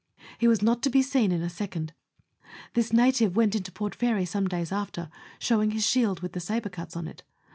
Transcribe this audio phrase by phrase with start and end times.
[0.39, 1.49] He was not to be seen in a.
[1.51, 1.93] second.
[2.73, 6.69] This native went into Port Fairy some days after, showing his shield with the sabre
[6.69, 7.21] cuts on it.